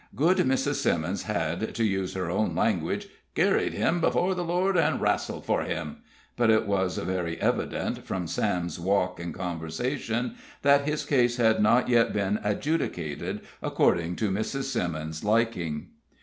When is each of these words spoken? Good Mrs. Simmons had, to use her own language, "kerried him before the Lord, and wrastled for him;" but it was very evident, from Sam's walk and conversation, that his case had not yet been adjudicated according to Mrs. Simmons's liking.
Good 0.15 0.37
Mrs. 0.37 0.77
Simmons 0.81 1.21
had, 1.25 1.75
to 1.75 1.83
use 1.83 2.15
her 2.15 2.27
own 2.27 2.55
language, 2.55 3.07
"kerried 3.35 3.73
him 3.73 4.01
before 4.01 4.33
the 4.33 4.43
Lord, 4.43 4.75
and 4.75 4.99
wrastled 4.99 5.45
for 5.45 5.61
him;" 5.61 5.97
but 6.35 6.49
it 6.49 6.65
was 6.65 6.97
very 6.97 7.39
evident, 7.39 8.03
from 8.03 8.25
Sam's 8.25 8.79
walk 8.79 9.19
and 9.19 9.31
conversation, 9.31 10.37
that 10.63 10.85
his 10.89 11.05
case 11.05 11.37
had 11.37 11.61
not 11.61 11.87
yet 11.87 12.13
been 12.13 12.39
adjudicated 12.43 13.41
according 13.61 14.15
to 14.15 14.31
Mrs. 14.31 14.63
Simmons's 14.63 15.23
liking. 15.23 15.89